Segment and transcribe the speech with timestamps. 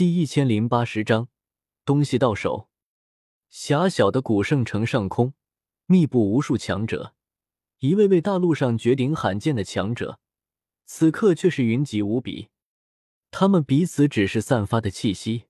[0.00, 1.28] 第一千零八十章，
[1.84, 2.70] 东西到手。
[3.50, 5.34] 狭小的古圣城上空，
[5.84, 7.14] 密布无数强者，
[7.80, 10.18] 一位位大陆上绝顶罕见的强者，
[10.86, 12.48] 此刻却是云集无比。
[13.30, 15.44] 他们彼此只是散发的气息，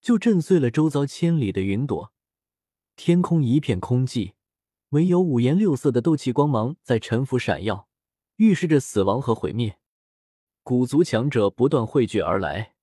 [0.00, 2.10] 就震碎了周遭千里的云朵。
[2.96, 4.32] 天空一片空寂，
[4.92, 7.86] 唯有五颜六色的斗气光芒在沉浮闪耀，
[8.36, 9.78] 预示着死亡和毁灭。
[10.62, 12.73] 古族强者不断汇聚而来，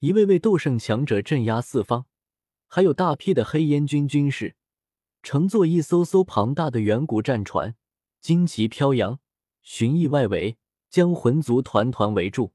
[0.00, 2.06] 一位位斗圣强者镇压四方。
[2.66, 4.54] 还有大批的黑烟军军士，
[5.22, 7.74] 乘坐一艘艘庞大的远古战船，
[8.22, 9.18] 旌旗飘扬，
[9.62, 10.58] 巡弋外围，
[10.90, 12.52] 将魂族团团围住。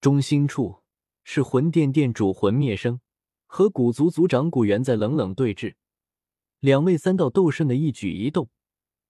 [0.00, 0.82] 中心处
[1.24, 3.00] 是魂殿殿主魂灭生
[3.46, 5.74] 和古族族长古元在冷冷对峙。
[6.60, 8.50] 两位三道斗圣的一举一动，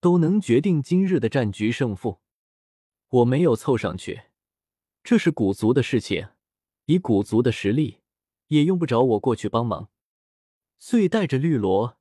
[0.01, 2.21] 都能决定今日的战局胜负。
[3.09, 4.23] 我没有凑上去，
[5.03, 6.29] 这是古族的事情，
[6.87, 8.01] 以古族的实力，
[8.49, 9.89] 也用不着我过去帮忙。
[10.79, 11.99] 遂带着绿萝，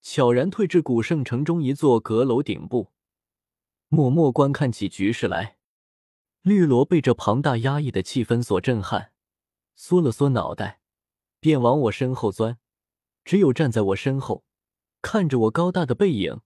[0.00, 2.92] 悄然退至古圣城中一座阁楼顶部，
[3.88, 5.58] 默默观看起局势来。
[6.42, 9.12] 绿萝被这庞大压抑的气氛所震撼，
[9.74, 10.80] 缩了缩脑袋，
[11.40, 12.58] 便往我身后钻。
[13.24, 14.44] 只有站在我身后，
[15.00, 16.40] 看着我高大的背影，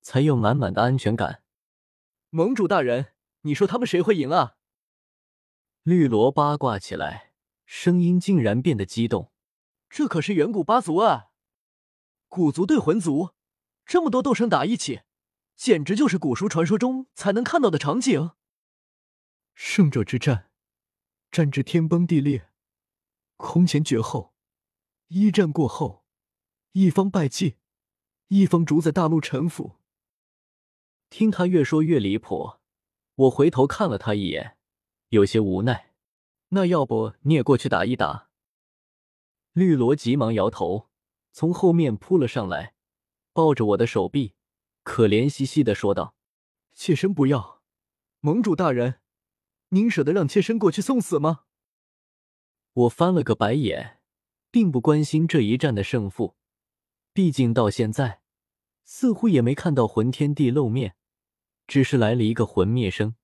[0.00, 1.42] 才有满满的安全感。
[2.30, 3.08] 盟主大人，
[3.42, 4.56] 你说他们谁会赢啊？
[5.84, 7.32] 绿萝八卦起来，
[7.66, 9.32] 声音竟然变得激动。
[9.90, 11.30] 这可是远古八族啊！
[12.28, 13.30] 古族对魂族，
[13.84, 15.00] 这么多斗圣打一起，
[15.56, 18.30] 简直就是古书传说中才能看到的场景。
[19.56, 20.50] 胜者之战，
[21.32, 22.48] 战至天崩地裂，
[23.36, 24.32] 空前绝后。
[25.08, 26.04] 一战过后，
[26.70, 27.56] 一方败绩，
[28.28, 29.80] 一方主宰大陆臣服。
[31.10, 32.60] 听他越说越离谱，
[33.16, 34.56] 我回头看了他一眼，
[35.12, 35.92] 有些无奈。
[36.48, 38.30] 那要不你也过去打一打？
[39.52, 40.88] 绿萝急忙摇头，
[41.32, 42.74] 从后面扑了上来，
[43.34, 44.32] 抱着我的手臂，
[44.82, 46.14] 可怜兮兮的说道
[46.72, 47.60] ：“妾身不要，
[48.20, 49.00] 盟主大人，
[49.68, 51.44] 您舍得让妾身过去送死吗？”
[52.72, 54.00] 我翻了个白眼，
[54.50, 56.36] 并不关心这一战的胜负，
[57.12, 58.22] 毕竟到现在
[58.82, 60.96] 似乎也没看到魂天帝露面，
[61.66, 63.14] 只是来了一个魂灭生。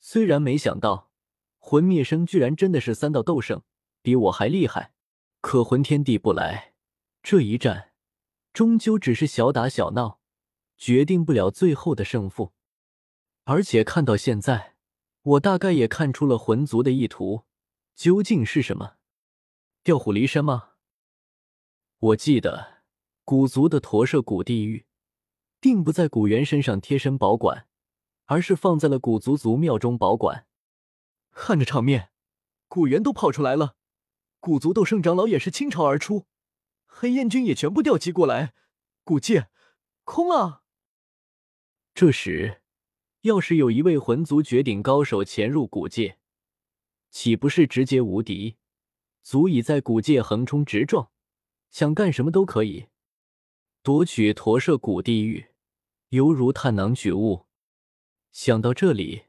[0.00, 1.10] 虽然没想到
[1.58, 3.62] 魂灭生居然真的是三道斗圣，
[4.02, 4.92] 比我还厉害。
[5.40, 6.74] 可魂天帝不来，
[7.22, 7.92] 这一战
[8.52, 10.20] 终究只是小打小闹，
[10.76, 12.52] 决定不了最后的胜负。
[13.44, 14.74] 而且看到现在，
[15.22, 17.44] 我大概也看出了魂族的意图
[17.94, 18.96] 究竟是什么？
[19.84, 20.70] 调虎离山吗？
[21.98, 22.82] 我记得
[23.24, 24.86] 古族的驼舍古地狱，
[25.60, 27.67] 并不在古猿身上贴身保管，
[28.28, 30.46] 而是放在了古族族庙中保管。
[31.32, 32.10] 看着场面，
[32.68, 33.76] 古猿都跑出来了。
[34.38, 36.26] 古族斗圣长老也是倾巢而出，
[36.86, 38.54] 黑焰军也全部调集过来，
[39.02, 39.48] 古界
[40.04, 40.62] 空了。
[41.94, 42.60] 这时，
[43.22, 46.18] 要是有一位魂族绝顶高手潜入古界，
[47.10, 48.58] 岂不是直接无敌，
[49.22, 51.10] 足以在古界横冲直撞，
[51.70, 52.88] 想干什么都可以。
[53.82, 55.46] 夺取驼舍古地狱，
[56.10, 57.47] 犹如探囊取物。
[58.32, 59.24] 想到这里，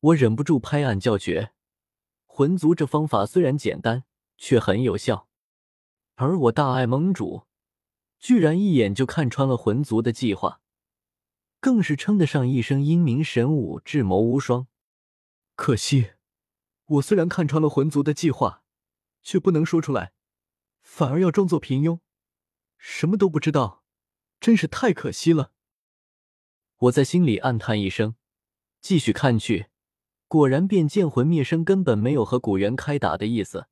[0.00, 1.52] 我忍不住拍案叫绝。
[2.26, 4.04] 魂族这方法虽然简单。
[4.36, 5.28] 却很有效，
[6.16, 7.46] 而我大爱盟主
[8.18, 10.60] 居然一眼就看穿了魂族的计划，
[11.60, 14.66] 更是称得上一声英明神武、智谋无双。
[15.54, 16.14] 可惜，
[16.86, 18.64] 我虽然看穿了魂族的计划，
[19.22, 20.12] 却不能说出来，
[20.82, 22.00] 反而要装作平庸，
[22.76, 23.84] 什么都不知道，
[24.40, 25.52] 真是太可惜了。
[26.76, 28.16] 我在心里暗叹一声，
[28.84, 29.68] 继续看去，
[30.28, 33.66] 果然变剑魂灭生根本没有和古猿开打的意思。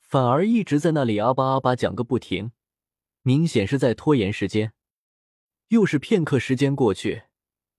[0.00, 2.52] 反而一直在那里阿巴阿巴讲个不停，
[3.20, 4.72] 明显是在拖延时间。
[5.66, 7.24] 又是片刻时间过去，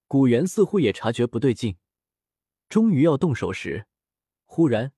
[0.07, 1.78] 古猿似乎也察觉不对劲，
[2.69, 3.88] 终于要动手时，
[4.46, 4.94] 忽然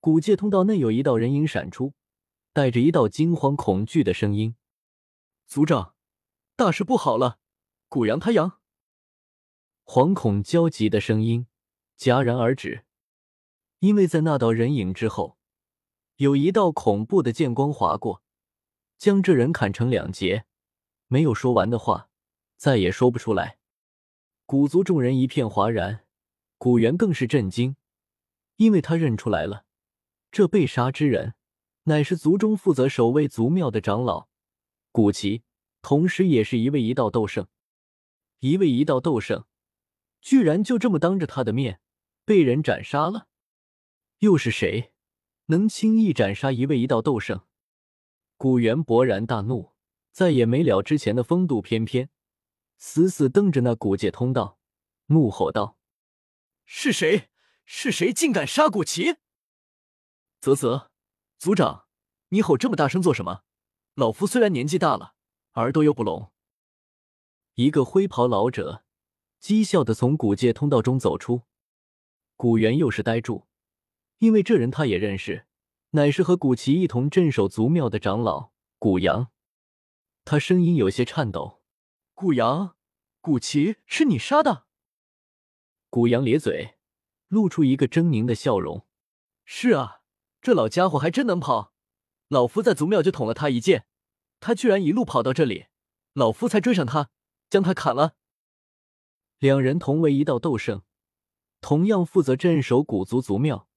[0.00, 1.94] 古界通道内有一道人影闪出，
[2.52, 4.56] 带着一道惊慌恐惧的声音
[5.48, 5.94] ：“族长，
[6.54, 7.38] 大事不好了！
[7.88, 8.56] 古阳他阳！”
[9.90, 11.46] 惶恐焦急的声音
[11.96, 12.84] 戛然而止，
[13.78, 15.38] 因为在那道人影之后。
[16.16, 18.22] 有一道恐怖的剑光划过，
[18.98, 20.44] 将这人砍成两截。
[21.06, 22.10] 没有说完的话，
[22.58, 23.56] 再也说不出来。
[24.44, 26.04] 古族众人一片哗然，
[26.58, 27.76] 古元更是震惊，
[28.56, 29.64] 因为他认出来了，
[30.30, 31.34] 这被杀之人
[31.84, 34.28] 乃是族中负责守卫族庙的长老
[34.92, 35.44] 古奇，
[35.80, 37.46] 同时也是一位一道斗圣。
[38.40, 39.46] 一位一道斗圣，
[40.20, 41.80] 居然就这么当着他的面
[42.24, 43.28] 被人斩杀了，
[44.18, 44.92] 又是谁？
[45.46, 47.46] 能轻易斩杀一位一道斗圣。
[48.36, 49.72] 古元勃然大怒，
[50.12, 52.10] 再也没了之前的风度翩翩，
[52.76, 54.58] 死死瞪着那古界通道，
[55.06, 55.78] 怒吼道
[56.66, 57.30] ：“是谁？
[57.64, 59.16] 是谁竟敢杀古奇？”
[60.40, 60.90] 啧啧，
[61.38, 61.86] 族长，
[62.28, 63.42] 你吼这么大声做什么？
[63.94, 65.14] 老夫虽然年纪大了，
[65.54, 66.30] 耳朵又不聋。
[67.54, 68.84] 一个灰袍老者
[69.40, 71.42] 讥笑的从古界通道中走出，
[72.36, 73.46] 古元又是呆住，
[74.18, 75.46] 因为这人他也认识。
[75.92, 79.30] 乃是和古奇一同镇守族庙的长老古阳，
[80.26, 81.62] 他声音有些颤抖
[82.12, 82.76] ：“古阳，
[83.22, 84.66] 古奇是你杀的？”
[85.88, 86.74] 古阳咧嘴，
[87.28, 88.86] 露出一个狰狞的笑容
[89.46, 90.02] ：“是啊，
[90.42, 91.72] 这老家伙还真能跑，
[92.28, 93.86] 老夫在族庙就捅了他一剑，
[94.40, 95.68] 他居然一路跑到这里，
[96.12, 97.08] 老夫才追上他，
[97.48, 98.16] 将他砍了。”
[99.38, 100.82] 两人同为一道斗圣，
[101.60, 103.68] 同样负责镇守古族族庙。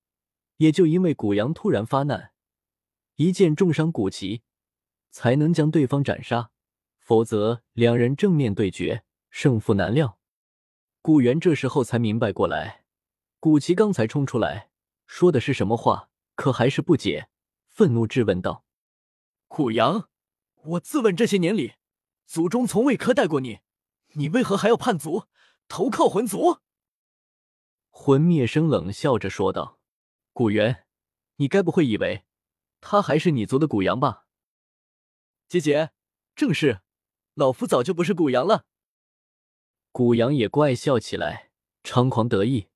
[0.57, 2.33] 也就因为古阳突然发难，
[3.15, 4.43] 一剑重伤古奇，
[5.09, 6.51] 才能将对方斩杀。
[6.99, 10.19] 否则，两人正面对决，胜负难料。
[11.01, 12.85] 古元这时候才明白过来，
[13.39, 14.69] 古奇刚才冲出来
[15.07, 17.29] 说的是什么话，可还是不解，
[17.67, 18.63] 愤怒质问道
[19.49, 20.09] ：“古阳，
[20.63, 21.73] 我自问这些年里，
[22.27, 23.61] 族中从未苛待过你，
[24.13, 25.23] 你为何还要叛族，
[25.71, 26.59] 投靠魂族？”
[27.89, 29.79] 魂灭生冷笑着说道。
[30.33, 30.85] 古元，
[31.37, 32.25] 你该不会以为
[32.81, 34.25] 他还是你族的古阳吧？
[35.47, 35.91] 姐姐，
[36.35, 36.81] 正是，
[37.35, 38.65] 老夫早就不是古阳了。
[39.93, 41.51] 古阳也怪笑起来，
[41.83, 42.67] 猖狂得意。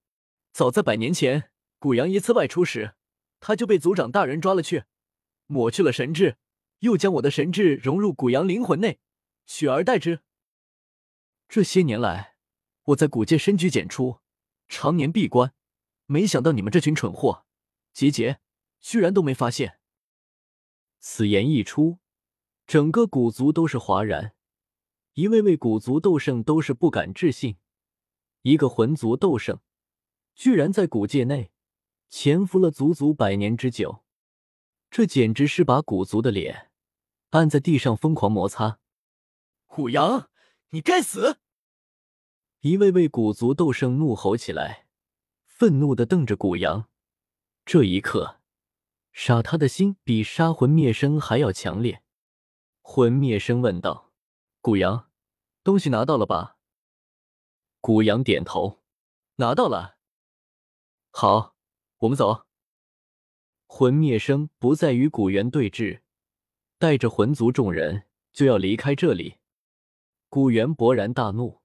[0.53, 2.95] 早在百年前，古阳一次外出时，
[3.42, 4.86] 他就被族长大人抓了去，
[5.47, 6.38] 抹去了神智，
[6.80, 9.00] 又将我的神智融入古阳灵魂内，
[9.45, 10.21] 取而代之。
[11.47, 12.35] 这些年来，
[12.86, 14.20] 我在古界深居简出，
[14.68, 15.54] 常年闭关，
[16.06, 17.46] 没想到你们这群蠢货！
[17.92, 18.40] 集结，
[18.80, 19.80] 居然都没发现。
[21.00, 21.98] 此言一出，
[22.68, 24.36] 整个古族都是哗然，
[25.14, 27.58] 一位位古族斗圣都是不敢置信：
[28.44, 29.60] 一个魂族斗圣，
[30.36, 31.52] 居然在古界内
[32.10, 34.04] 潜伏了足足百年之久，
[34.92, 36.70] 这简直是把古族的脸
[37.31, 38.80] 按在地上疯狂摩擦。
[39.66, 40.30] 虎阳，
[40.70, 41.40] 你该死！
[42.66, 44.88] 一位位古族斗圣怒吼起来，
[45.46, 46.90] 愤怒的瞪着古阳。
[47.64, 48.42] 这一刻，
[49.14, 52.02] 杀他的心比杀魂灭生还要强烈。
[52.82, 54.12] 魂灭生问道
[54.62, 55.12] ：“古阳，
[55.64, 56.58] 东西拿到了吧？”
[57.82, 58.82] 古阳点头
[59.38, 59.98] ：“拿到了。”
[61.14, 61.56] 好，
[61.98, 62.48] 我们走。
[63.68, 66.02] 魂灭生不再与古元对峙，
[66.80, 69.38] 带着魂族众人就要离开这里。
[70.30, 71.62] 古元勃然大怒，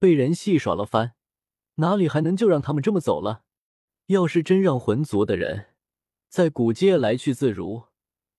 [0.00, 1.12] 被人戏耍了番，
[1.74, 3.44] 哪里还能就让他们这么走了？
[4.06, 5.74] 要是真让魂族的人
[6.30, 7.84] 在古街来去自如，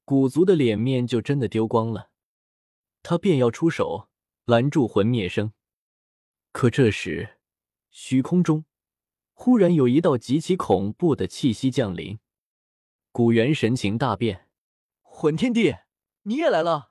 [0.03, 2.09] 古族的脸面就真的丢光了。
[3.03, 4.09] 他便要出手
[4.45, 5.53] 拦住魂灭生，
[6.51, 7.37] 可这时
[7.91, 8.65] 虚空中
[9.33, 12.17] 忽然有一道极其恐怖的气息降临。
[13.11, 14.49] 古元神情大变
[15.01, 15.75] ：“魂天帝，
[16.23, 16.90] 你也来了！”